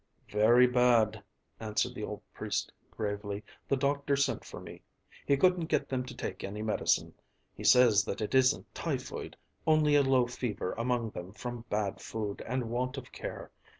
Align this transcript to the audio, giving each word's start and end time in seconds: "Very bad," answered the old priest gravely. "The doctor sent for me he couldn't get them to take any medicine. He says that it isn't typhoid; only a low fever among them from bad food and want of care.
"Very 0.31 0.65
bad," 0.65 1.23
answered 1.59 1.93
the 1.93 2.03
old 2.03 2.21
priest 2.33 2.73
gravely. 2.89 3.43
"The 3.67 3.77
doctor 3.77 4.15
sent 4.15 4.43
for 4.43 4.59
me 4.59 4.81
he 5.27 5.37
couldn't 5.37 5.67
get 5.67 5.89
them 5.89 6.03
to 6.05 6.15
take 6.17 6.43
any 6.43 6.63
medicine. 6.63 7.13
He 7.53 7.63
says 7.63 8.03
that 8.05 8.19
it 8.19 8.33
isn't 8.33 8.73
typhoid; 8.73 9.37
only 9.67 9.93
a 9.93 10.01
low 10.01 10.25
fever 10.25 10.73
among 10.73 11.11
them 11.11 11.33
from 11.33 11.65
bad 11.69 12.01
food 12.01 12.41
and 12.47 12.71
want 12.71 12.97
of 12.97 13.11
care. 13.11 13.51